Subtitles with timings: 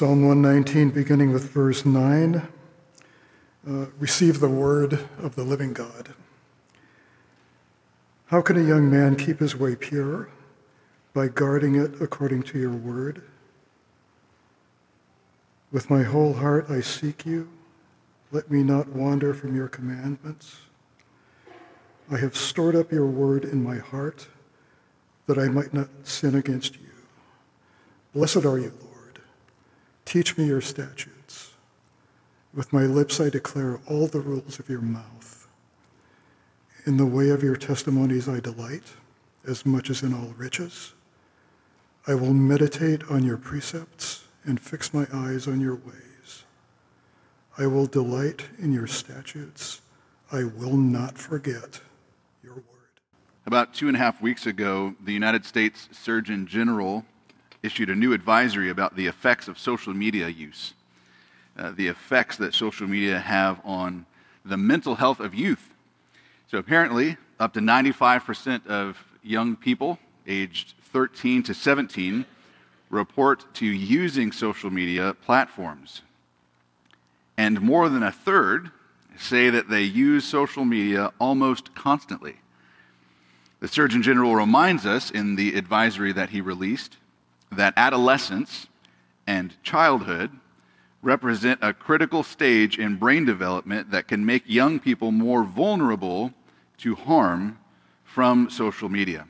[0.00, 2.36] Psalm 119, beginning with verse 9.
[3.68, 6.14] Uh, receive the word of the living God.
[8.28, 10.30] How can a young man keep his way pure?
[11.12, 13.20] By guarding it according to your word.
[15.70, 17.50] With my whole heart I seek you.
[18.32, 20.60] Let me not wander from your commandments.
[22.10, 24.28] I have stored up your word in my heart
[25.26, 26.88] that I might not sin against you.
[28.14, 28.89] Blessed are you, Lord.
[30.10, 31.52] Teach me your statutes.
[32.52, 35.46] With my lips I declare all the rules of your mouth.
[36.84, 38.82] In the way of your testimonies I delight,
[39.46, 40.94] as much as in all riches.
[42.08, 46.42] I will meditate on your precepts and fix my eyes on your ways.
[47.56, 49.80] I will delight in your statutes.
[50.32, 51.82] I will not forget
[52.42, 52.98] your word.
[53.46, 57.04] About two and a half weeks ago, the United States Surgeon General
[57.62, 60.74] issued a new advisory about the effects of social media use,
[61.58, 64.06] uh, the effects that social media have on
[64.44, 65.74] the mental health of youth.
[66.50, 72.24] So apparently, up to 95% of young people aged 13 to 17
[72.88, 76.02] report to using social media platforms.
[77.36, 78.70] And more than a third
[79.18, 82.36] say that they use social media almost constantly.
[83.60, 86.96] The Surgeon General reminds us in the advisory that he released
[87.50, 88.66] that adolescence
[89.26, 90.30] and childhood
[91.02, 96.32] represent a critical stage in brain development that can make young people more vulnerable
[96.78, 97.58] to harm
[98.04, 99.26] from social media.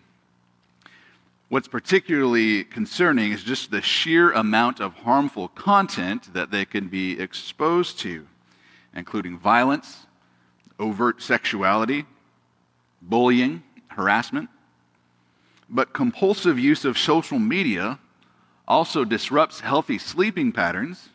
[1.49, 7.19] What's particularly concerning is just the sheer amount of harmful content that they can be
[7.19, 8.27] exposed to,
[8.95, 10.07] including violence,
[10.79, 12.07] overt sexuality,
[13.03, 14.49] bullying, harassment.
[15.69, 17.99] But compulsive use of social media
[18.71, 21.09] also disrupts healthy sleeping patterns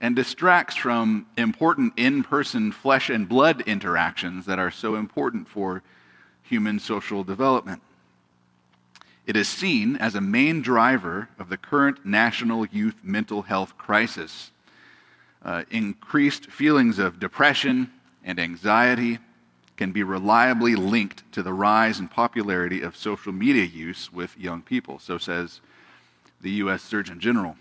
[0.00, 5.80] and distracts from important in person flesh and blood interactions that are so important for
[6.42, 7.80] human social development.
[9.28, 14.50] It is seen as a main driver of the current national youth mental health crisis.
[15.44, 17.92] Uh, increased feelings of depression
[18.24, 19.20] and anxiety
[19.76, 24.62] can be reliably linked to the rise in popularity of social media use with young
[24.62, 25.60] people, so says
[26.42, 26.82] the U.S.
[26.82, 27.56] Surgeon General.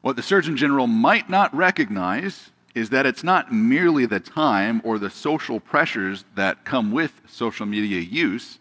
[0.00, 4.98] What the Surgeon General might not recognize is that it's not merely the time or
[4.98, 8.58] the social pressures that come with social media use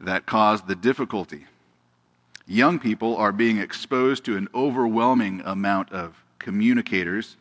[0.00, 1.46] that cause the difficulty.
[2.46, 7.36] Young people are being exposed to an overwhelming amount of communicators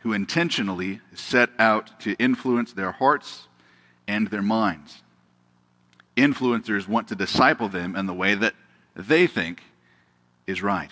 [0.00, 3.46] who intentionally set out to influence their hearts
[4.08, 5.02] and their minds.
[6.16, 8.54] Influencers want to disciple them in the way that
[8.96, 9.62] they think
[10.50, 10.90] is right.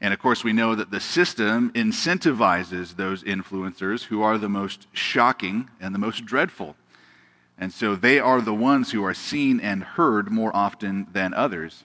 [0.00, 4.88] And of course, we know that the system incentivizes those influencers who are the most
[4.92, 6.74] shocking and the most dreadful.
[7.56, 11.84] And so they are the ones who are seen and heard more often than others.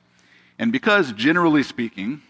[0.58, 2.24] And because, generally speaking,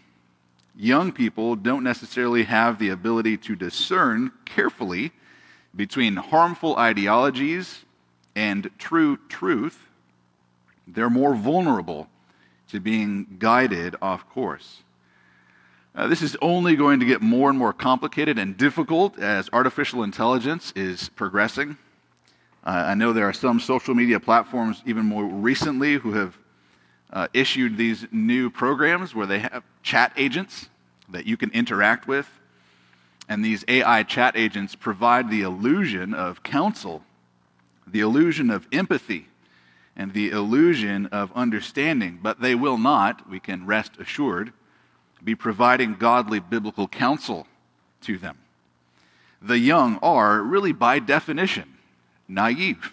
[0.76, 5.12] young people don't necessarily have the ability to discern carefully
[5.74, 7.86] between harmful ideologies
[8.36, 9.86] and true truth,
[10.86, 12.08] they're more vulnerable
[12.70, 14.82] to being guided off course.
[15.94, 20.02] Uh, this is only going to get more and more complicated and difficult as artificial
[20.02, 21.76] intelligence is progressing.
[22.64, 26.38] Uh, I know there are some social media platforms, even more recently, who have
[27.12, 30.68] uh, issued these new programs where they have chat agents
[31.08, 32.28] that you can interact with.
[33.28, 37.02] And these AI chat agents provide the illusion of counsel,
[37.86, 39.27] the illusion of empathy,
[39.98, 44.52] and the illusion of understanding, but they will not, we can rest assured,
[45.22, 47.48] be providing godly biblical counsel
[48.02, 48.38] to them.
[49.42, 51.74] The young are, really by definition,
[52.28, 52.92] naive.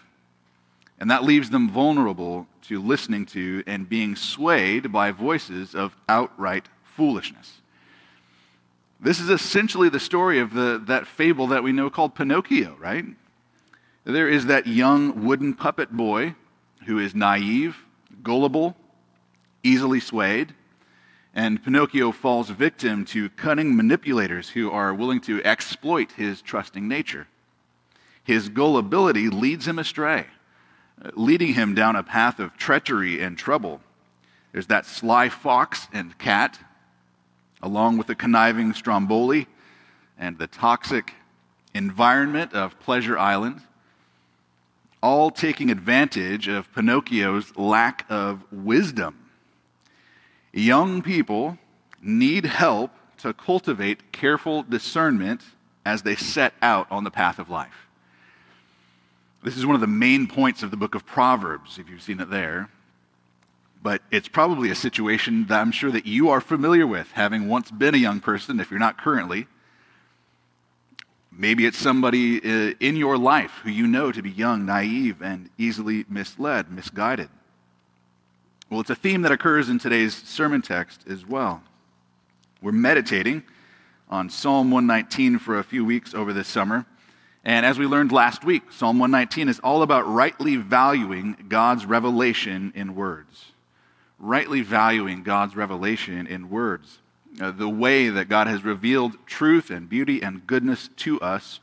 [1.00, 6.68] And that leaves them vulnerable to listening to and being swayed by voices of outright
[6.84, 7.62] foolishness.
[9.00, 13.06] This is essentially the story of the, that fable that we know called Pinocchio, right?
[14.06, 16.36] There is that young wooden puppet boy
[16.86, 17.78] who is naive,
[18.24, 18.76] gullible,
[19.64, 20.54] easily swayed,
[21.34, 27.28] and Pinocchio falls victim to cunning manipulators who are willing to exploit his trusting nature.
[28.24, 30.28] His gullibility leads him astray,
[31.14, 33.82] leading him down a path of treachery and trouble.
[34.54, 36.58] There's that sly fox and cat,
[37.62, 39.48] along with the conniving Stromboli
[40.18, 41.14] and the toxic
[41.74, 43.62] environment of Pleasure Island
[45.06, 49.30] all taking advantage of Pinocchio's lack of wisdom.
[50.52, 51.60] Young people
[52.02, 55.42] need help to cultivate careful discernment
[55.86, 57.88] as they set out on the path of life.
[59.44, 62.20] This is one of the main points of the book of Proverbs, if you've seen
[62.20, 62.72] it there.
[63.84, 67.70] But it's probably a situation that I'm sure that you are familiar with, having once
[67.70, 69.46] been a young person, if you're not currently.
[71.38, 75.50] Maybe it's somebody uh, in your life who you know to be young, naive, and
[75.58, 77.28] easily misled, misguided.
[78.70, 81.62] Well, it's a theme that occurs in today's sermon text as well.
[82.62, 83.44] We're meditating
[84.10, 86.86] on Psalm 119 for a few weeks over this summer.
[87.44, 92.72] And as we learned last week, Psalm 119 is all about rightly valuing God's revelation
[92.76, 93.52] in words.
[94.20, 97.00] Rightly valuing God's revelation in words
[97.42, 101.60] uh, the way that God has revealed truth and beauty and goodness to us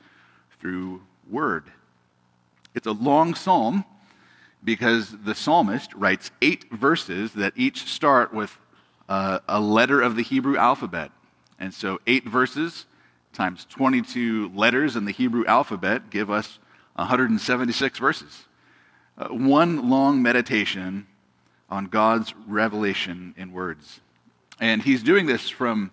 [0.61, 1.65] through word.
[2.75, 3.85] It's a long psalm
[4.65, 8.59] because the psalmist writes eight verses that each start with
[9.09, 11.11] uh, a letter of the Hebrew alphabet.
[11.59, 12.87] And so, eight verses
[13.33, 16.59] times 22 letters in the Hebrew alphabet give us
[16.95, 18.45] 176 verses.
[19.17, 21.07] Uh, one long meditation
[21.71, 24.01] on God's revelation in words.
[24.63, 25.91] And he's doing this from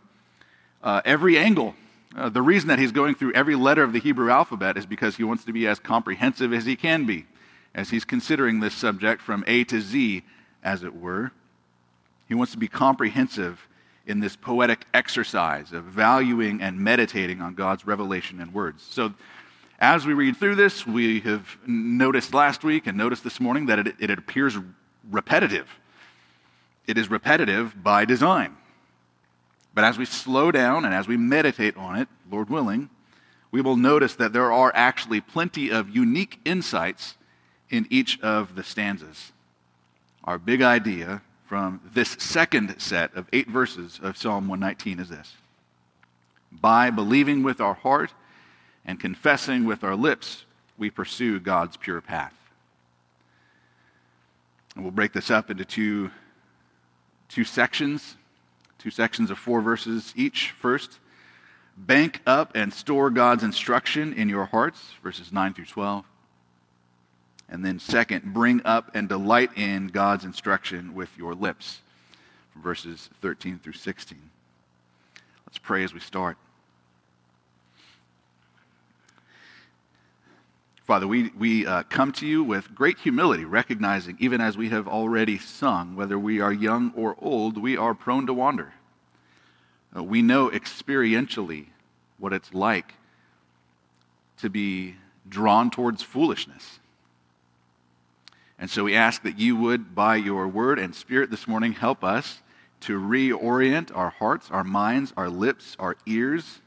[0.83, 1.73] uh, every angle.
[2.15, 5.15] Uh, the reason that he's going through every letter of the Hebrew alphabet is because
[5.15, 7.25] he wants to be as comprehensive as he can be,
[7.73, 10.21] as he's considering this subject from A to Z,
[10.63, 11.31] as it were.
[12.27, 13.67] He wants to be comprehensive
[14.05, 18.85] in this poetic exercise of valuing and meditating on God's revelation and words.
[18.87, 19.15] So,
[19.79, 23.79] as we read through this, we have noticed last week and noticed this morning that
[23.79, 24.59] it, it appears
[25.09, 25.67] repetitive.
[26.85, 28.57] It is repetitive by design.
[29.79, 32.89] But as we slow down and as we meditate on it, Lord willing,
[33.49, 37.15] we will notice that there are actually plenty of unique insights
[37.69, 39.31] in each of the stanzas.
[40.25, 45.37] Our big idea from this second set of eight verses of Psalm 119 is this
[46.51, 48.13] By believing with our heart
[48.83, 50.43] and confessing with our lips,
[50.77, 52.35] we pursue God's pure path.
[54.75, 56.11] And we'll break this up into two
[57.29, 58.17] two sections,
[58.79, 60.51] two sections of four verses each.
[60.51, 60.99] First,
[61.77, 66.05] bank up and store God's instruction in your hearts, verses 9 through 12.
[67.49, 71.81] And then, second, bring up and delight in God's instruction with your lips,
[72.55, 74.17] verses 13 through 16.
[75.45, 76.37] Let's pray as we start.
[80.89, 84.87] Father, we, we uh, come to you with great humility, recognizing, even as we have
[84.87, 88.73] already sung, whether we are young or old, we are prone to wander.
[89.95, 91.67] Uh, we know experientially
[92.17, 92.95] what it's like
[94.39, 94.95] to be
[95.29, 96.79] drawn towards foolishness.
[98.57, 102.03] And so we ask that you would, by your word and spirit this morning, help
[102.03, 102.41] us
[102.79, 106.61] to reorient our hearts, our minds, our lips, our ears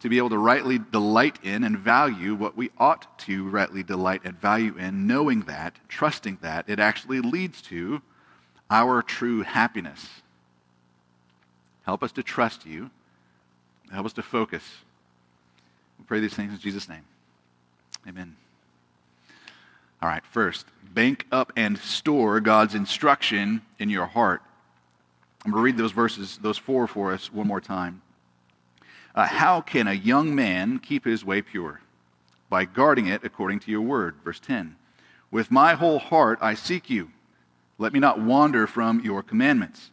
[0.00, 4.22] to be able to rightly delight in and value what we ought to rightly delight
[4.24, 8.00] and value in, knowing that, trusting that, it actually leads to
[8.70, 10.08] our true happiness.
[11.84, 12.90] Help us to trust you.
[13.92, 14.62] Help us to focus.
[15.98, 17.04] We pray these things in Jesus' name.
[18.08, 18.36] Amen.
[20.02, 24.40] All right, first, bank up and store God's instruction in your heart.
[25.44, 28.00] I'm going to read those verses, those four for us one more time.
[29.14, 31.80] Uh, how can a young man keep his way pure?
[32.48, 34.16] By guarding it according to your word.
[34.24, 34.76] Verse 10.
[35.30, 37.10] With my whole heart I seek you.
[37.78, 39.90] Let me not wander from your commandments.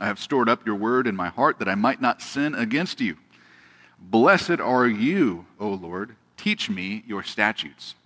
[0.00, 3.00] I have stored up your word in my heart that I might not sin against
[3.00, 3.16] you.
[3.98, 6.14] Blessed are you, O Lord.
[6.36, 7.96] Teach me your statutes.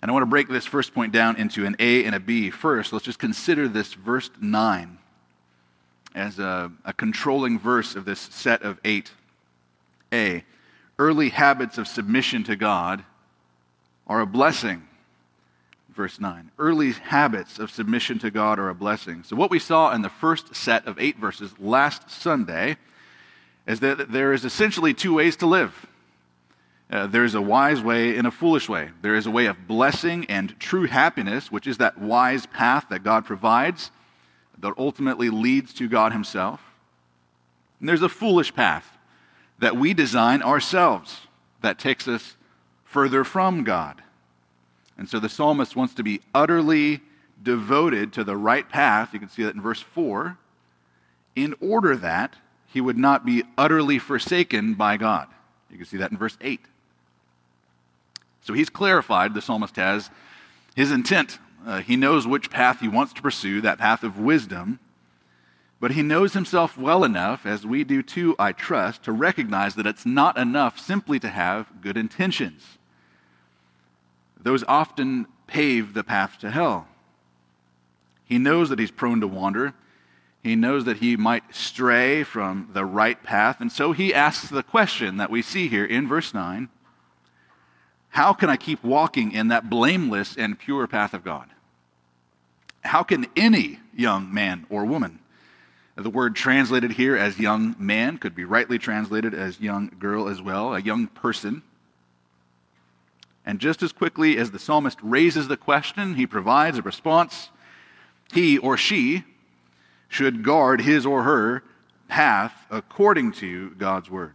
[0.00, 2.50] And I want to break this first point down into an A and a B.
[2.50, 4.98] First, let's just consider this verse 9
[6.14, 9.12] as a, a controlling verse of this set of eight.
[10.12, 10.44] A.
[10.98, 13.04] Early habits of submission to God
[14.06, 14.86] are a blessing.
[15.94, 16.50] Verse 9.
[16.58, 19.24] Early habits of submission to God are a blessing.
[19.24, 22.76] So, what we saw in the first set of eight verses last Sunday
[23.66, 25.86] is that there is essentially two ways to live.
[26.90, 28.90] Uh, there's a wise way and a foolish way.
[29.00, 33.02] There is a way of blessing and true happiness, which is that wise path that
[33.02, 33.90] God provides
[34.62, 36.60] that ultimately leads to God Himself.
[37.78, 38.96] And there's a foolish path
[39.58, 41.26] that we design ourselves
[41.60, 42.36] that takes us
[42.84, 44.02] further from God.
[44.96, 47.00] And so the psalmist wants to be utterly
[47.42, 49.12] devoted to the right path.
[49.12, 50.38] You can see that in verse 4,
[51.34, 55.28] in order that he would not be utterly forsaken by God.
[55.70, 56.60] You can see that in verse 8.
[58.42, 60.10] So he's clarified, the psalmist has,
[60.74, 64.78] his intent uh, he knows which path he wants to pursue, that path of wisdom.
[65.80, 69.86] But he knows himself well enough, as we do too, I trust, to recognize that
[69.86, 72.78] it's not enough simply to have good intentions.
[74.40, 76.86] Those often pave the path to hell.
[78.24, 79.74] He knows that he's prone to wander.
[80.42, 83.60] He knows that he might stray from the right path.
[83.60, 86.68] And so he asks the question that we see here in verse 9
[88.12, 91.48] How can I keep walking in that blameless and pure path of God?
[92.82, 95.18] How can any young man or woman,
[95.96, 100.42] the word translated here as young man could be rightly translated as young girl as
[100.42, 101.62] well, a young person.
[103.46, 107.48] And just as quickly as the psalmist raises the question, he provides a response.
[108.30, 109.24] He or she
[110.08, 111.62] should guard his or her
[112.08, 114.34] path according to God's word.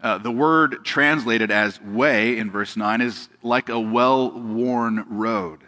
[0.00, 5.60] Uh, the word translated as way in verse 9 is like a well worn road.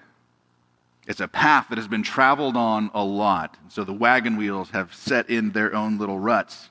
[1.07, 3.57] It's a path that has been traveled on a lot.
[3.69, 6.71] So the wagon wheels have set in their own little ruts.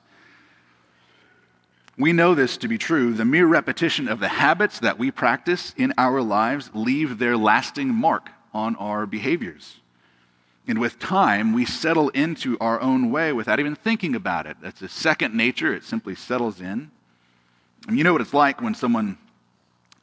[1.98, 3.12] We know this to be true.
[3.12, 7.88] The mere repetition of the habits that we practice in our lives leave their lasting
[7.88, 9.80] mark on our behaviors.
[10.66, 14.56] And with time, we settle into our own way without even thinking about it.
[14.62, 16.90] That's a second nature, it simply settles in.
[17.88, 19.18] And you know what it's like when someone,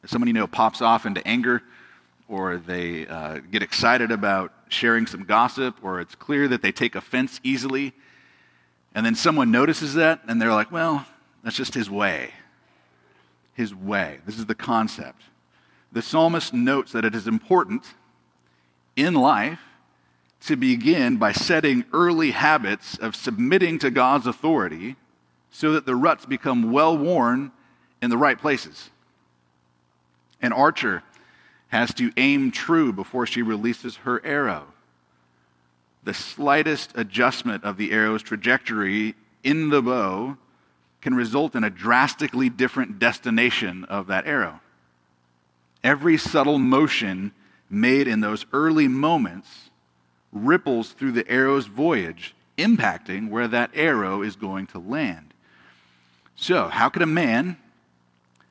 [0.05, 1.61] someone you know pops off into anger
[2.27, 6.95] or they uh, get excited about sharing some gossip, or it's clear that they take
[6.95, 7.93] offense easily.
[8.93, 11.05] And then someone notices that, and they're like, well,
[11.43, 12.31] that's just his way.
[13.53, 14.19] His way.
[14.25, 15.21] This is the concept.
[15.91, 17.85] The psalmist notes that it is important
[18.95, 19.59] in life
[20.41, 24.95] to begin by setting early habits of submitting to God's authority
[25.49, 27.51] so that the ruts become well worn
[28.07, 28.89] in the right places.
[30.41, 31.03] An archer
[31.67, 34.67] has to aim true before she releases her arrow.
[36.05, 40.37] The slightest adjustment of the arrow's trajectory in the bow
[41.01, 44.61] can result in a drastically different destination of that arrow.
[45.83, 47.33] Every subtle motion
[47.69, 49.69] made in those early moments
[50.31, 55.33] ripples through the arrow's voyage, impacting where that arrow is going to land.
[56.37, 57.57] So, how could a man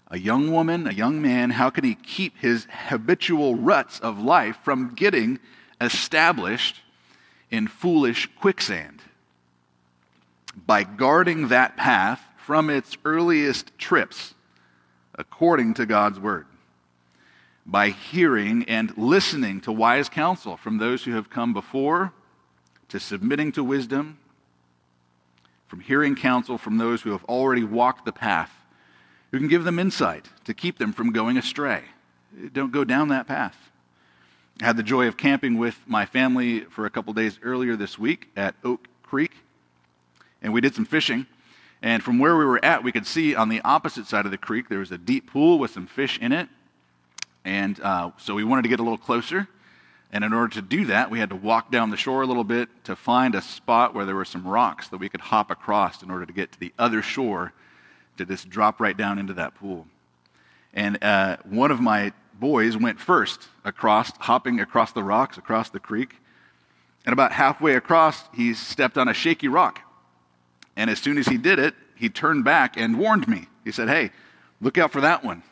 [0.08, 4.56] a young woman, a young man, how can he keep his habitual ruts of life
[4.62, 5.38] from getting
[5.80, 6.80] established
[7.50, 9.02] in foolish quicksand?
[10.66, 14.34] By guarding that path from its earliest trips,
[15.14, 16.46] according to God's word.
[17.66, 22.12] By hearing and listening to wise counsel from those who have come before,
[22.88, 24.18] to submitting to wisdom,
[25.66, 28.55] from hearing counsel from those who have already walked the path
[29.36, 31.82] who can give them insight to keep them from going astray.
[32.54, 33.70] Don't go down that path.
[34.62, 37.98] I had the joy of camping with my family for a couple days earlier this
[37.98, 39.32] week at Oak Creek,
[40.40, 41.26] and we did some fishing.
[41.82, 44.38] And from where we were at, we could see on the opposite side of the
[44.38, 46.48] creek there was a deep pool with some fish in it.
[47.44, 49.48] And uh, so we wanted to get a little closer.
[50.12, 52.42] And in order to do that, we had to walk down the shore a little
[52.42, 56.02] bit to find a spot where there were some rocks that we could hop across
[56.02, 57.52] in order to get to the other shore
[58.18, 59.86] to just drop right down into that pool.
[60.72, 65.80] And uh, one of my boys went first across, hopping across the rocks, across the
[65.80, 66.16] creek.
[67.04, 69.80] And about halfway across, he stepped on a shaky rock.
[70.76, 73.46] And as soon as he did it, he turned back and warned me.
[73.64, 74.10] He said, Hey,
[74.60, 75.42] look out for that one.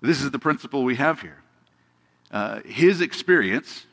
[0.00, 1.38] This is the principle we have here.
[2.30, 3.86] Uh, his experience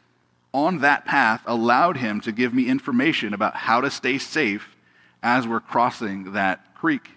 [0.54, 4.76] on that path allowed him to give me information about how to stay safe
[5.22, 7.12] as we're crossing that creek.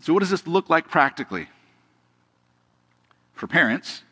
[0.00, 1.48] So, what does this look like practically?
[3.34, 4.02] For parents,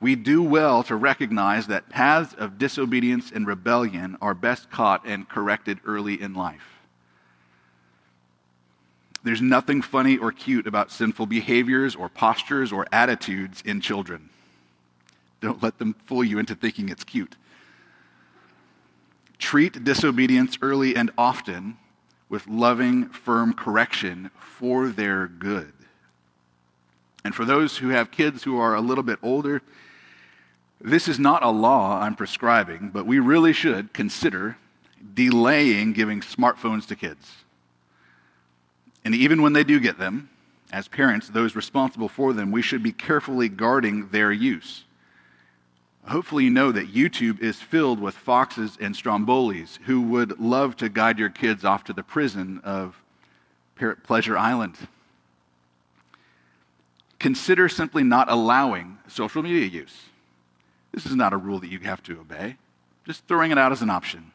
[0.00, 5.28] we do well to recognize that paths of disobedience and rebellion are best caught and
[5.28, 6.80] corrected early in life.
[9.22, 14.30] There's nothing funny or cute about sinful behaviors or postures or attitudes in children.
[15.42, 17.36] Don't let them fool you into thinking it's cute.
[19.38, 21.76] Treat disobedience early and often
[22.30, 25.72] with loving, firm correction for their good.
[27.22, 29.60] And for those who have kids who are a little bit older,
[30.80, 34.56] this is not a law I'm prescribing, but we really should consider
[35.14, 37.36] delaying giving smartphones to kids.
[39.04, 40.30] And even when they do get them,
[40.72, 44.84] as parents, those responsible for them, we should be carefully guarding their use.
[46.08, 50.88] Hopefully, you know that YouTube is filled with foxes and strombolis who would love to
[50.88, 53.02] guide your kids off to the prison of
[54.02, 54.76] Pleasure Island.
[57.18, 60.04] Consider simply not allowing social media use.
[60.92, 62.56] This is not a rule that you have to obey.
[63.06, 64.32] Just throwing it out as an option.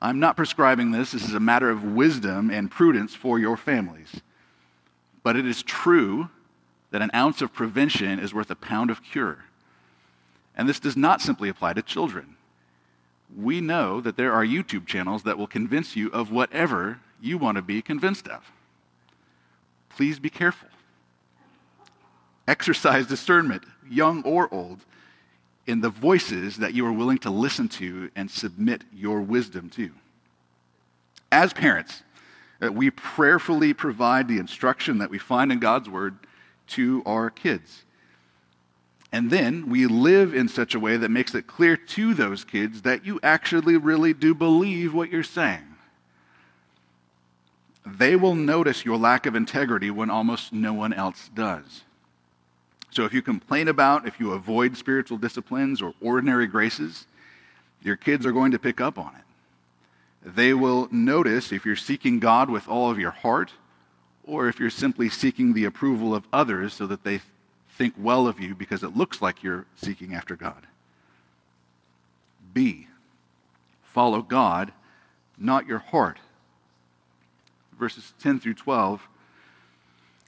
[0.00, 1.12] I'm not prescribing this.
[1.12, 4.20] This is a matter of wisdom and prudence for your families.
[5.22, 6.28] But it is true
[6.90, 9.44] that an ounce of prevention is worth a pound of cure.
[10.56, 12.36] And this does not simply apply to children.
[13.36, 17.56] We know that there are YouTube channels that will convince you of whatever you want
[17.56, 18.50] to be convinced of.
[19.90, 20.68] Please be careful.
[22.46, 24.84] Exercise discernment, young or old,
[25.66, 29.90] in the voices that you are willing to listen to and submit your wisdom to.
[31.32, 32.02] As parents,
[32.62, 36.18] uh, we prayerfully provide the instruction that we find in God's Word
[36.68, 37.84] to our kids.
[39.16, 42.82] And then we live in such a way that makes it clear to those kids
[42.82, 45.64] that you actually really do believe what you're saying.
[47.86, 51.84] They will notice your lack of integrity when almost no one else does.
[52.90, 57.06] So if you complain about, if you avoid spiritual disciplines or ordinary graces,
[57.80, 60.30] your kids are going to pick up on it.
[60.34, 63.54] They will notice if you're seeking God with all of your heart
[64.24, 67.22] or if you're simply seeking the approval of others so that they
[67.76, 70.66] think well of you because it looks like you're seeking after God.
[72.52, 72.88] B,
[73.82, 74.72] follow God,
[75.38, 76.18] not your heart.
[77.78, 79.06] Verses 10 through 12.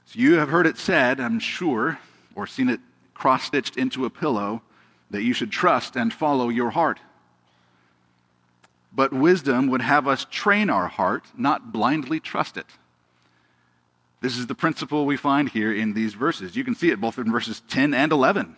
[0.05, 1.99] So you have heard it said, I'm sure,
[2.35, 2.79] or seen it
[3.13, 4.61] cross stitched into a pillow,
[5.09, 6.99] that you should trust and follow your heart.
[8.93, 12.67] But wisdom would have us train our heart, not blindly trust it.
[14.21, 16.55] This is the principle we find here in these verses.
[16.55, 18.55] You can see it both in verses 10 and 11.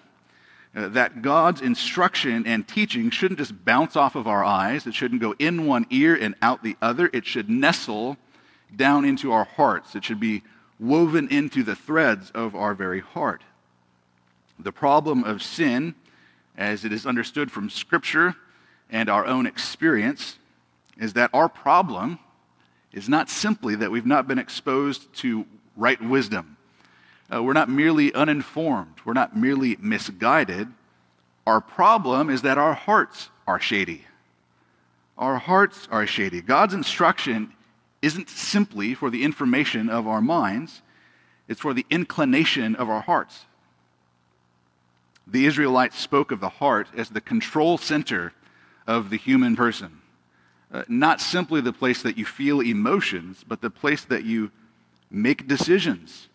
[0.74, 5.22] Uh, that God's instruction and teaching shouldn't just bounce off of our eyes, it shouldn't
[5.22, 7.10] go in one ear and out the other.
[7.12, 8.18] It should nestle
[8.74, 10.44] down into our hearts, it should be
[10.80, 13.44] woven into the threads of our very heart.
[14.58, 15.94] The problem of sin,
[16.58, 18.36] as it is understood from Scripture
[18.90, 20.38] and our own experience,
[20.98, 22.20] is that our problem
[22.94, 25.46] is not simply that we've not been exposed to
[25.78, 26.58] right wisdom.
[27.34, 30.68] Uh, we're not merely uninformed, we're not merely misguided.
[31.48, 34.06] Our problem is that our hearts are shady.
[35.18, 36.42] Our hearts are shady.
[36.42, 37.54] God's instruction
[38.02, 40.82] isn't simply for the information of our minds,
[41.48, 43.46] it's for the inclination of our hearts.
[45.28, 48.34] The Israelites spoke of the heart as the control center
[48.88, 50.01] of the human person.
[50.74, 54.52] Uh, not simply the place that you feel emotions, but the place that you
[55.10, 56.30] make decisions,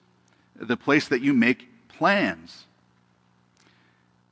[0.54, 2.66] the place that you make plans,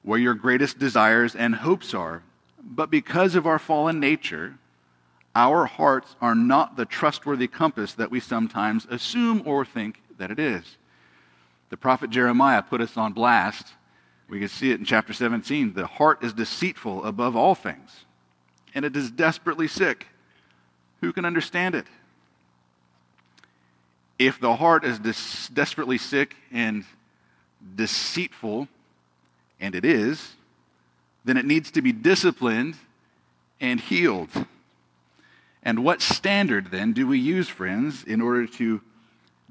[0.03, 2.23] where your greatest desires and hopes are.
[2.63, 4.59] But because of our fallen nature,
[5.35, 10.39] our hearts are not the trustworthy compass that we sometimes assume or think that it
[10.39, 10.77] is.
[11.71, 13.73] The prophet Jeremiah put us on blast.
[14.29, 15.73] We can see it in chapter 17.
[15.73, 18.04] The heart is deceitful above all things
[18.75, 20.09] and it is desperately sick.
[21.01, 21.87] Who can understand it?
[24.19, 26.85] If the heart is des- desperately sick and
[27.77, 28.69] deceitful,
[29.61, 30.35] and it is,
[31.25, 32.77] then it needs to be disciplined
[33.61, 34.29] and healed.
[35.63, 38.83] And what standard then do we use, friends, in order to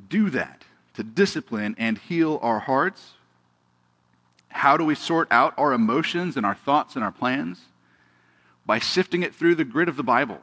[0.09, 3.13] do that, to discipline and heal our hearts?
[4.49, 7.61] How do we sort out our emotions and our thoughts and our plans?
[8.65, 10.39] By sifting it through the grid of the Bible.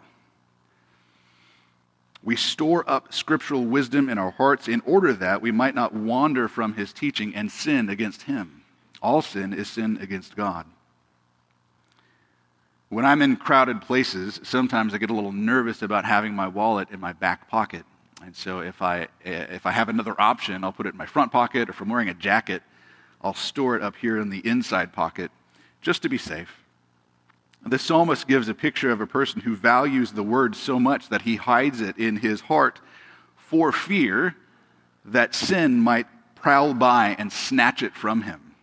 [2.22, 6.48] We store up scriptural wisdom in our hearts in order that we might not wander
[6.48, 8.62] from his teaching and sin against him.
[9.02, 10.66] All sin is sin against God.
[12.90, 16.90] When I'm in crowded places, sometimes I get a little nervous about having my wallet
[16.90, 17.84] in my back pocket.
[18.22, 21.32] And so if I, if I have another option, I'll put it in my front
[21.32, 22.62] pocket, or if I'm wearing a jacket,
[23.22, 25.30] I'll store it up here in the inside pocket
[25.80, 26.59] just to be safe.
[27.64, 31.22] The psalmist gives a picture of a person who values the word so much that
[31.22, 32.80] he hides it in his heart
[33.36, 34.34] for fear
[35.04, 38.54] that sin might prowl by and snatch it from him.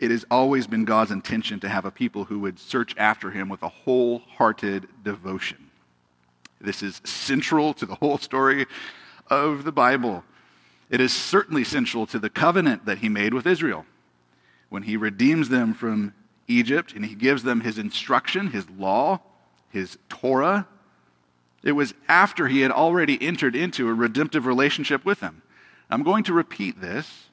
[0.00, 3.48] It has always been God's intention to have a people who would search after him
[3.48, 5.70] with a wholehearted devotion.
[6.60, 8.66] This is central to the whole story
[9.28, 10.24] of the Bible.
[10.90, 13.86] It is certainly central to the covenant that he made with Israel
[14.70, 16.14] when he redeems them from
[16.48, 19.20] Egypt and he gives them his instruction, his law,
[19.70, 20.66] his Torah.
[21.62, 25.42] It was after he had already entered into a redemptive relationship with them.
[25.90, 27.26] I'm going to repeat this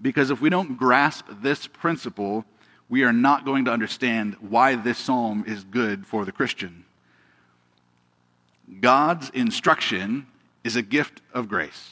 [0.00, 2.44] because if we don't grasp this principle,
[2.88, 6.84] we are not going to understand why this psalm is good for the Christian.
[8.80, 10.26] God's instruction
[10.64, 11.90] is a gift of grace.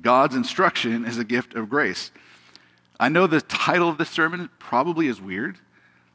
[0.00, 2.10] God's instruction is a gift of grace.
[3.04, 5.56] I know the title of this sermon probably is weird,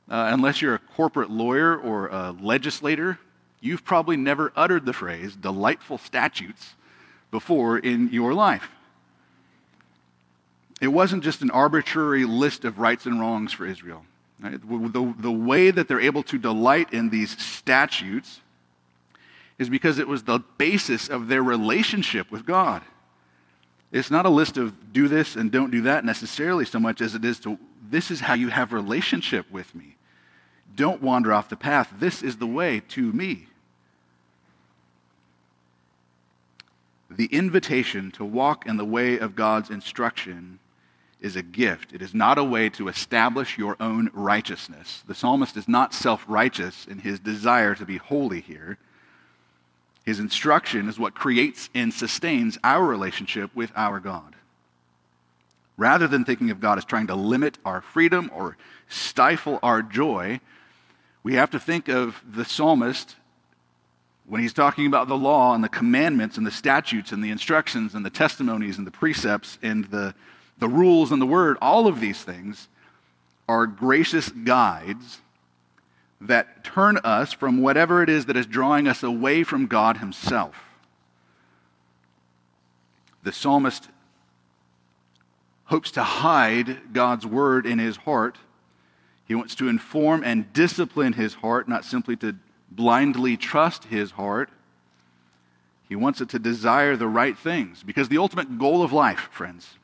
[0.09, 3.19] uh, unless you're a corporate lawyer or a legislator,
[3.61, 6.73] you've probably never uttered the phrase delightful statutes
[7.29, 8.71] before in your life.
[10.81, 14.03] It wasn't just an arbitrary list of rights and wrongs for Israel.
[14.39, 14.59] Right?
[14.59, 18.41] The, the way that they're able to delight in these statutes
[19.59, 22.81] is because it was the basis of their relationship with God.
[23.91, 27.15] It's not a list of do this and don't do that necessarily so much as
[27.15, 27.57] it is to
[27.89, 29.95] this is how you have relationship with me.
[30.75, 31.91] Don't wander off the path.
[31.97, 33.47] This is the way to me.
[37.09, 40.59] The invitation to walk in the way of God's instruction
[41.19, 41.91] is a gift.
[41.91, 45.03] It is not a way to establish your own righteousness.
[45.07, 48.77] The psalmist is not self righteous in his desire to be holy here.
[50.09, 54.33] His instruction is what creates and sustains our relationship with our God.
[55.77, 60.39] Rather than thinking of God as trying to limit our freedom or stifle our joy,
[61.21, 63.17] we have to think of the psalmist
[64.25, 67.93] when he's talking about the law and the commandments and the statutes and the instructions
[67.93, 70.15] and the testimonies and the precepts and the,
[70.57, 72.67] the rules and the word, all of these things
[73.47, 75.21] are gracious guides
[76.21, 80.55] that turn us from whatever it is that is drawing us away from God Himself.
[83.23, 83.89] The psalmist
[85.69, 88.37] hopes to hide God's word in his heart.
[89.25, 92.35] He wants to inform and discipline his heart, not simply to
[92.71, 94.49] blindly trust his heart.
[95.87, 99.75] He wants it to desire the right things because the ultimate goal of life, friends,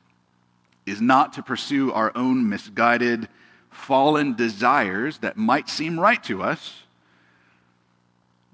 [0.87, 3.27] is not to pursue our own misguided,
[3.75, 6.83] fallen desires that might seem right to us,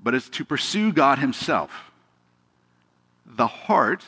[0.04, 1.92] but it's to pursue God Himself.
[3.26, 4.04] The heart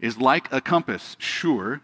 [0.00, 1.80] is like a compass, sure,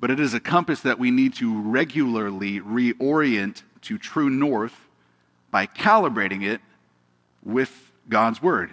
[0.00, 4.74] but it is a compass that we need to regularly reorient to true north
[5.50, 6.60] by calibrating it
[7.44, 8.70] with God's Word.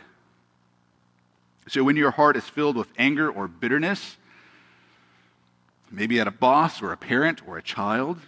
[1.67, 4.17] So when your heart is filled with anger or bitterness,
[5.91, 8.19] maybe at a boss or a parent or a child,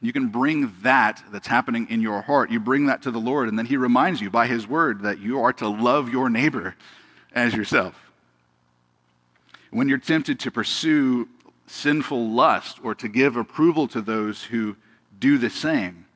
[0.00, 3.48] you can bring that that's happening in your heart, you bring that to the Lord,
[3.48, 6.76] and then He reminds you by His word that you are to love your neighbor
[7.32, 7.94] as yourself.
[9.70, 11.28] When you're tempted to pursue
[11.66, 14.76] sinful lust or to give approval to those who
[15.18, 16.06] do the same,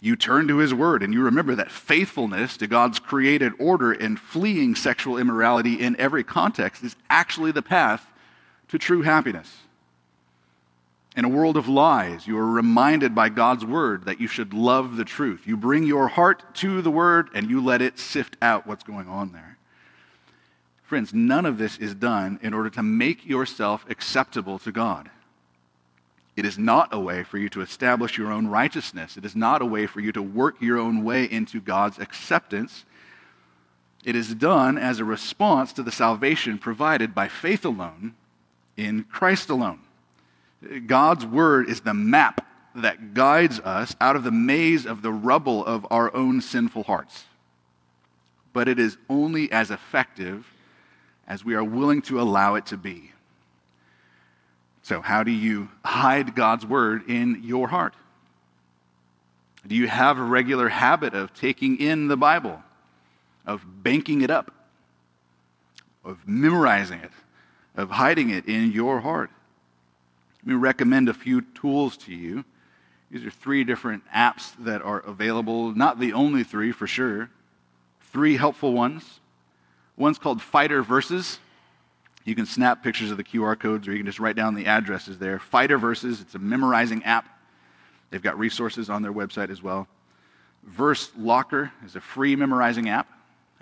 [0.00, 4.20] you turn to His word and you remember that faithfulness to God's created order and
[4.20, 8.06] fleeing sexual immorality in every context is actually the path
[8.68, 9.63] to true happiness.
[11.16, 14.96] In a world of lies, you are reminded by God's word that you should love
[14.96, 15.46] the truth.
[15.46, 19.08] You bring your heart to the word and you let it sift out what's going
[19.08, 19.56] on there.
[20.82, 25.08] Friends, none of this is done in order to make yourself acceptable to God.
[26.36, 29.16] It is not a way for you to establish your own righteousness.
[29.16, 32.84] It is not a way for you to work your own way into God's acceptance.
[34.04, 38.14] It is done as a response to the salvation provided by faith alone
[38.76, 39.83] in Christ alone.
[40.86, 45.64] God's word is the map that guides us out of the maze of the rubble
[45.64, 47.24] of our own sinful hearts.
[48.52, 50.46] But it is only as effective
[51.26, 53.12] as we are willing to allow it to be.
[54.82, 57.94] So, how do you hide God's word in your heart?
[59.66, 62.62] Do you have a regular habit of taking in the Bible,
[63.46, 64.52] of banking it up,
[66.04, 67.12] of memorizing it,
[67.74, 69.30] of hiding it in your heart?
[70.44, 72.44] Let me recommend a few tools to you.
[73.10, 77.30] These are three different apps that are available, not the only three for sure.
[78.12, 79.20] Three helpful ones.
[79.96, 81.38] One's called Fighter Verses.
[82.24, 84.66] You can snap pictures of the QR codes or you can just write down the
[84.66, 85.38] addresses there.
[85.38, 87.26] Fighter Verses, it's a memorizing app.
[88.10, 89.88] They've got resources on their website as well.
[90.62, 93.08] Verse Locker is a free memorizing app.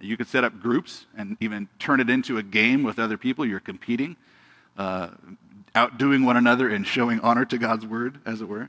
[0.00, 3.46] You can set up groups and even turn it into a game with other people.
[3.46, 4.16] You're competing.
[4.76, 5.10] Uh,
[5.74, 8.68] outdoing one another and showing honor to God's word, as it were.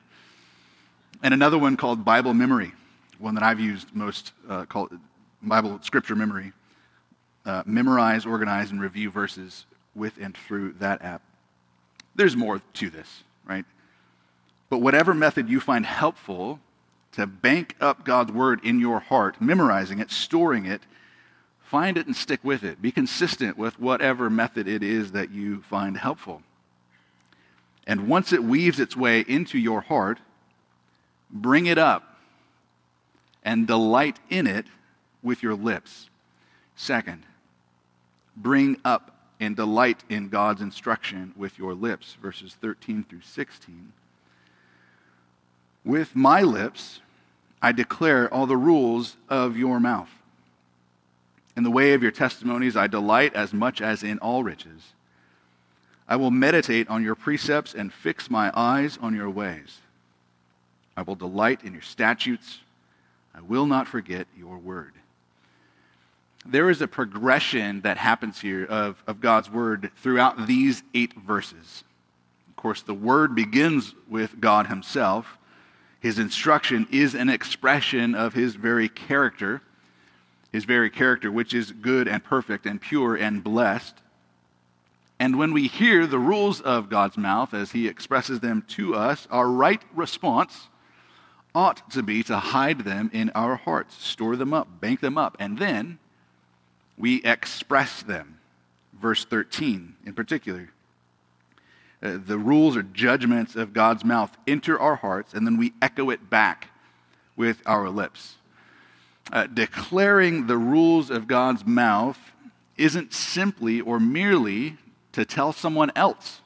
[1.22, 2.74] And another one called Bible Memory,
[3.20, 4.92] one that I've used most, uh, called
[5.42, 6.54] Bible Scripture Memory.
[7.46, 11.22] Uh, memorize, organize, and review verses with and through that app.
[12.16, 13.66] There's more to this, right?
[14.70, 16.62] But whatever method you find helpful
[17.14, 20.84] to bank up God's word in your heart, memorizing it, storing it,
[21.62, 22.82] find it and stick with it.
[22.82, 26.44] Be consistent with whatever method it is that you find helpful.
[27.86, 30.20] And once it weaves its way into your heart,
[31.30, 32.18] bring it up
[33.44, 34.66] and delight in it
[35.22, 36.10] with your lips.
[36.76, 37.24] Second,
[38.36, 43.92] bring up and delight in God's instruction with your lips, verses 13 through 16.
[45.84, 47.02] With my lips,
[47.62, 50.10] I declare all the rules of your mouth.
[51.56, 54.94] In the way of your testimonies, I delight as much as in all riches.
[56.08, 59.80] I will meditate on your precepts and fix my eyes on your ways.
[60.96, 62.60] I will delight in your statutes.
[63.34, 64.94] I will not forget your word.
[66.46, 71.84] There is a progression that happens here of, of God's word throughout these eight verses.
[72.50, 75.38] Of course, the word begins with God himself.
[76.02, 79.62] His instruction is an expression of his very character
[80.54, 83.96] his very character, which is good and perfect and pure and blessed.
[85.24, 89.26] And when we hear the rules of God's mouth as he expresses them to us,
[89.32, 90.68] our right response
[91.56, 95.38] ought to be to hide them in our hearts, store them up, bank them up,
[95.40, 95.98] and then
[96.98, 98.40] we express them.
[98.92, 100.72] Verse 13 in particular.
[102.02, 106.10] Uh, the rules or judgments of God's mouth enter our hearts, and then we echo
[106.10, 106.68] it back
[107.38, 108.36] with our lips
[109.32, 112.20] uh, declaring the rules of God's mouth
[112.76, 114.78] isn't simply or merely
[115.14, 116.42] to tell someone else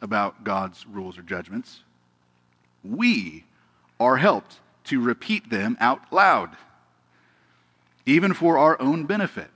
[0.00, 1.80] about God's rules or judgments.
[2.84, 3.44] We
[3.98, 6.50] are helped to repeat them out loud,
[8.04, 9.50] even for our own benefit.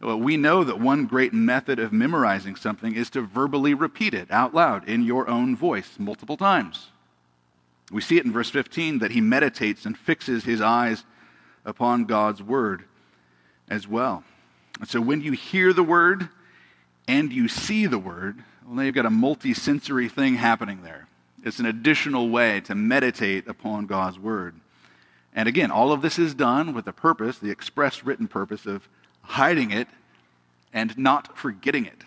[0.00, 4.30] Well, we know that one great method of memorizing something is to verbally repeat it
[4.30, 6.88] out loud in your own voice multiple times.
[7.90, 11.04] We see it in verse 15 that he meditates and fixes his eyes
[11.64, 12.84] upon God's word
[13.68, 14.24] as well.
[14.80, 16.28] And so when you hear the word
[17.08, 21.06] and you see the word, well, now you've got a multi-sensory thing happening there.
[21.44, 24.56] It's an additional way to meditate upon God's word.
[25.32, 28.88] And again, all of this is done with the purpose, the express written purpose of
[29.22, 29.86] hiding it
[30.72, 32.04] and not forgetting it,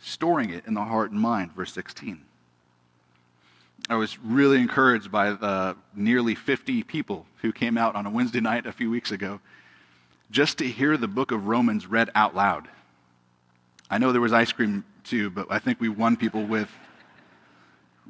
[0.00, 2.22] storing it in the heart and mind, verse 16.
[3.90, 8.40] I was really encouraged by the nearly 50 people who came out on a Wednesday
[8.40, 9.40] night a few weeks ago
[10.30, 12.68] just to hear the book of Romans read out loud.
[13.94, 16.68] I know there was ice cream too, but I think we won people with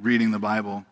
[0.01, 0.87] reading the Bible.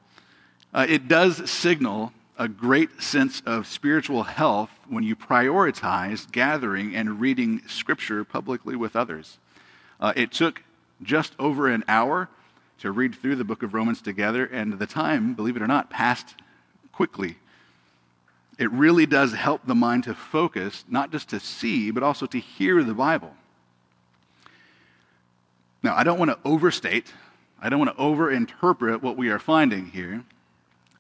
[0.75, 7.23] Uh, it does signal a great sense of spiritual health when you prioritize gathering and
[7.23, 9.39] reading Scripture publicly with others.
[9.99, 10.63] Uh, it took
[11.03, 12.29] just over an hour
[12.81, 15.89] to read through the book of Romans together, and the time, believe it or not,
[15.89, 16.35] passed
[16.93, 17.37] quickly.
[18.59, 22.39] It really does help the mind to focus, not just to see, but also to
[22.39, 23.33] hear the Bible.
[25.83, 27.13] Now, I don't want to overstate,
[27.61, 30.25] I don't want to overinterpret what we are finding here,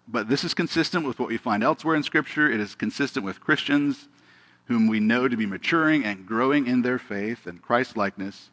[0.08, 2.50] but this is consistent with what we find elsewhere in Scripture.
[2.50, 4.08] It is consistent with Christians
[4.66, 8.50] whom we know to be maturing and growing in their faith and Christ likeness.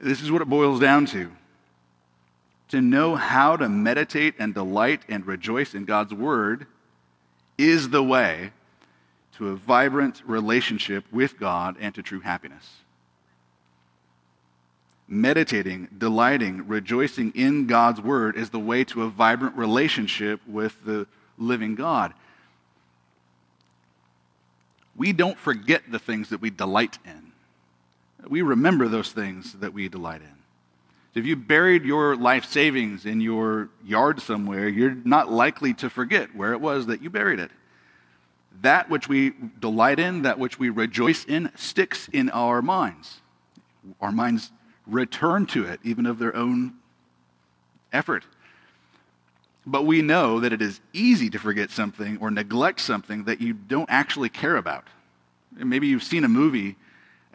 [0.00, 1.30] This is what it boils down to
[2.72, 6.66] to know how to meditate and delight and rejoice in God's word
[7.58, 8.50] is the way
[9.36, 12.81] to a vibrant relationship with God and to true happiness.
[15.12, 21.06] Meditating, delighting, rejoicing in God's word is the way to a vibrant relationship with the
[21.36, 22.14] living God.
[24.96, 27.32] We don't forget the things that we delight in.
[28.26, 30.32] We remember those things that we delight in.
[31.14, 36.34] If you buried your life savings in your yard somewhere, you're not likely to forget
[36.34, 37.50] where it was that you buried it.
[38.62, 43.20] That which we delight in, that which we rejoice in, sticks in our minds.
[44.00, 44.50] Our minds
[44.86, 46.74] return to it, even of their own
[47.92, 48.24] effort.
[49.64, 53.52] But we know that it is easy to forget something or neglect something that you
[53.52, 54.84] don't actually care about.
[55.54, 56.76] maybe you've seen a movie,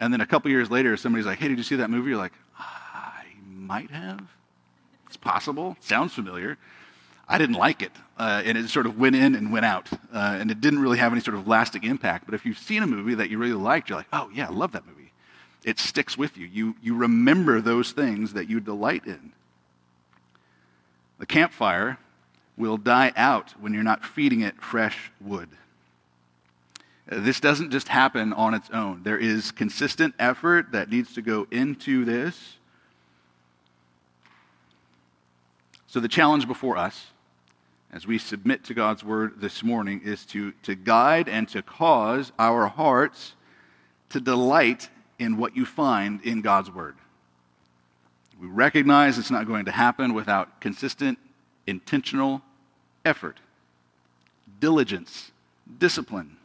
[0.00, 2.10] and then a couple years later, somebody's like, hey, did you see that movie?
[2.10, 4.28] You're like, I might have.
[5.06, 5.76] It's possible.
[5.80, 6.58] Sounds familiar.
[7.28, 10.36] I didn't like it, uh, and it sort of went in and went out, uh,
[10.40, 12.24] and it didn't really have any sort of lasting impact.
[12.24, 14.50] But if you've seen a movie that you really liked, you're like, oh, yeah, I
[14.50, 14.97] love that movie.
[15.64, 16.46] It sticks with you.
[16.46, 19.32] You, you remember those things that you delight in.
[21.18, 21.98] The campfire
[22.56, 25.48] will die out when you're not feeding it fresh wood.
[27.06, 29.02] This doesn't just happen on its own.
[29.02, 32.56] There is consistent effort that needs to go into this.
[35.86, 37.06] So, the challenge before us
[37.90, 42.30] as we submit to God's word this morning is to, to guide and to cause
[42.38, 43.32] our hearts
[44.10, 46.96] to delight in what you find in God's word.
[48.40, 51.18] We recognize it's not going to happen without consistent,
[51.66, 52.42] intentional
[53.04, 53.38] effort,
[54.60, 55.32] diligence,
[55.78, 56.36] discipline.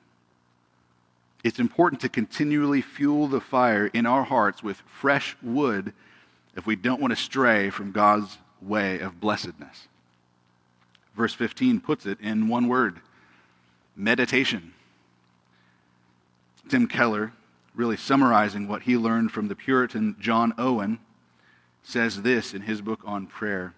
[1.43, 5.93] It's important to continually fuel the fire in our hearts with fresh wood
[6.55, 9.87] if we don't want to stray from God's way of blessedness.
[11.15, 13.01] Verse 15 puts it in one word
[13.95, 14.73] meditation.
[16.69, 17.33] Tim Keller,
[17.75, 20.99] really summarizing what he learned from the Puritan John Owen,
[21.83, 23.73] says this in his book on prayer.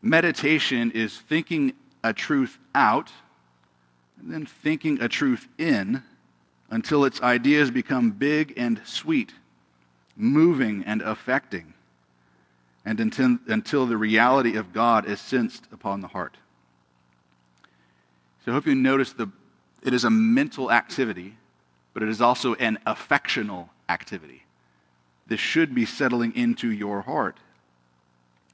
[0.00, 1.72] Meditation is thinking
[2.04, 3.10] a truth out
[4.18, 6.02] and then thinking a truth in
[6.70, 9.32] until its ideas become big and sweet,
[10.16, 11.74] moving and affecting,
[12.84, 16.36] and until, the reality of God is sensed upon the heart.
[18.44, 19.28] So I hope you notice the,
[19.82, 21.36] it is a mental activity,
[21.96, 24.42] but it is also an affectional activity.
[25.26, 27.38] This should be settling into your heart.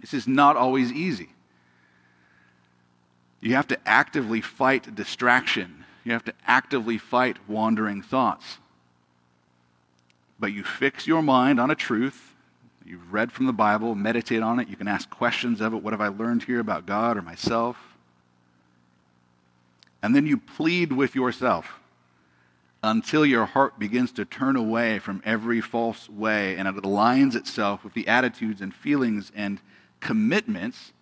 [0.01, 1.31] This is not always easy.
[3.41, 5.85] You have to actively fight distraction.
[6.05, 8.59] You have to actively fight wandering thoughts.
[10.39, 12.37] But you fix your mind on a truth.
[12.87, 14.69] You've read from the Bible, meditate on it.
[14.69, 15.83] You can ask questions of it.
[15.83, 17.77] What have I learned here about God or myself?
[20.01, 21.81] And then you plead with yourself
[22.83, 27.85] until your heart begins to turn away from every false way and it aligns itself
[27.85, 29.61] with the attitudes and feelings and
[30.01, 30.93] commitments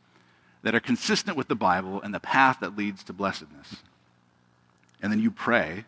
[0.62, 3.76] that are consistent with the Bible and the path that leads to blessedness.
[5.00, 5.86] And then you pray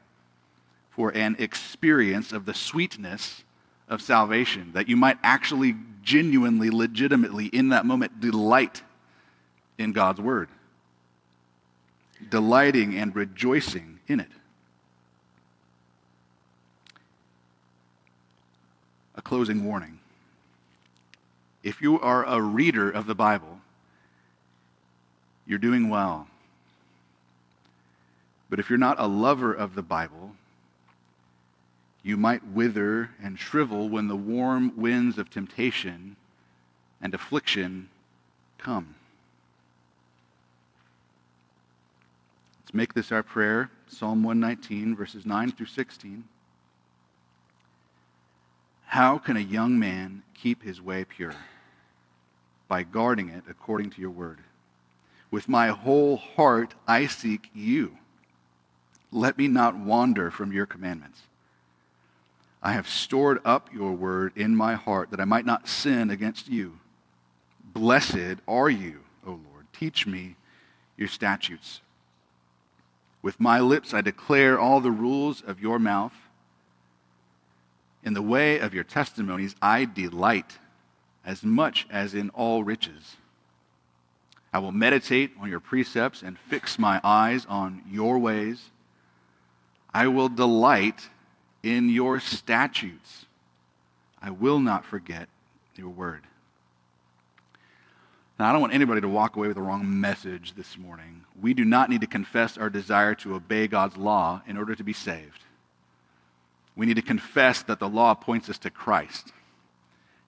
[0.91, 3.45] for an experience of the sweetness
[3.89, 8.83] of salvation, that you might actually genuinely, legitimately, in that moment, delight
[9.77, 10.49] in God's word,
[12.31, 14.29] delighting and rejoicing in it.
[19.25, 19.99] Closing warning.
[21.63, 23.61] If you are a reader of the Bible,
[25.47, 26.27] you're doing well.
[28.51, 30.33] But if you're not a lover of the Bible,
[32.03, 36.17] you might wither and shrivel when the warm winds of temptation
[37.01, 37.89] and affliction
[38.59, 38.95] come.
[42.61, 46.25] Let's make this our prayer Psalm 119, verses 9 through 16.
[48.93, 51.35] How can a young man keep his way pure?
[52.69, 54.41] By guarding it according to your word.
[55.31, 57.97] With my whole heart I seek you.
[59.11, 61.23] Let me not wander from your commandments.
[62.63, 66.51] I have stored up your word in my heart that I might not sin against
[66.51, 66.79] you.
[67.65, 69.69] Blessed are you, O Lord.
[69.73, 70.37] Teach me
[70.99, 71.81] your statutes.
[73.23, 76.13] With my lips I declare all the rules of your mouth.
[78.05, 80.59] In the way of your testimonies I delight
[81.25, 83.17] as much as in all riches.
[84.53, 88.71] I will meditate on your precepts and fix my eyes on your ways.
[89.95, 91.09] I will delight
[91.63, 93.27] in your statutes.
[94.21, 95.29] I will not forget
[95.77, 96.23] your word.
[98.39, 101.25] Now, I don't want anybody to walk away with the wrong message this morning.
[101.41, 104.83] We do not need to confess our desire to obey God's law in order to
[104.83, 105.45] be saved.
[106.75, 109.33] We need to confess that the law points us to Christ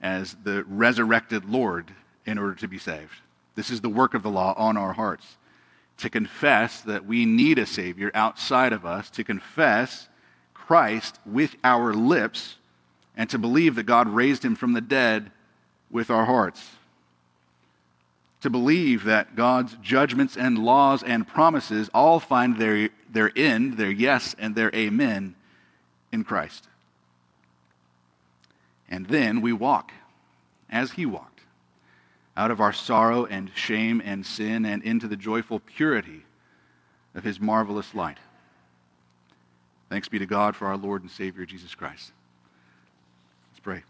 [0.01, 1.93] as the resurrected Lord
[2.27, 3.23] in order to be saved.
[3.55, 5.37] This is the work of the law on our hearts.
[5.99, 10.09] To confess that we need a Savior outside of us, to confess
[10.53, 12.57] Christ with our lips,
[13.17, 15.31] and to believe that God raised him from the dead
[15.91, 16.71] with our hearts.
[18.41, 23.91] To believe that God's judgments and laws and promises all find their, their end, their
[23.91, 25.37] yes, and their amen
[26.15, 26.69] in Christ.
[28.89, 29.93] And then we walk
[30.71, 31.41] as he walked
[32.37, 36.23] out of our sorrow and shame and sin and into the joyful purity
[37.15, 38.19] of his marvelous light.
[39.91, 42.13] Thanks be to God for our Lord and Savior Jesus Christ.
[43.53, 43.83] Let's pray.